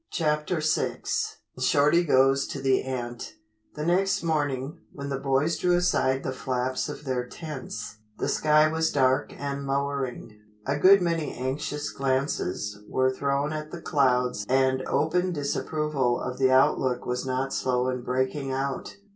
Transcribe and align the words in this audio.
CHAPTER 0.09 0.61
VI 0.61 1.03
SHORTY 1.59 2.03
GOES 2.05 2.47
TO 2.47 2.59
THE 2.59 2.81
ANT 2.81 3.35
The 3.75 3.85
next 3.85 4.23
morning, 4.23 4.79
when 4.91 5.09
the 5.09 5.19
boys 5.19 5.59
drew 5.59 5.75
aside 5.75 6.23
the 6.23 6.31
flaps 6.31 6.89
of 6.89 7.03
their 7.03 7.27
tents, 7.27 7.97
the 8.17 8.27
sky 8.27 8.67
was 8.67 8.91
dark 8.91 9.31
and 9.37 9.67
lowering. 9.67 10.39
A 10.65 10.77
good 10.79 11.03
many 11.03 11.35
anxious 11.35 11.91
glances 11.91 12.79
were 12.89 13.11
thrown 13.13 13.53
at 13.53 13.69
the 13.69 13.79
clouds 13.79 14.43
and 14.49 14.81
open 14.87 15.33
disapproval 15.33 16.19
of 16.19 16.39
the 16.39 16.49
outlook 16.49 17.05
was 17.05 17.23
not 17.23 17.53
slow 17.53 17.87
in 17.87 18.01
breaking 18.01 18.51
out. 18.51 18.95